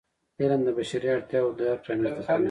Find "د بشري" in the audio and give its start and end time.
0.67-1.09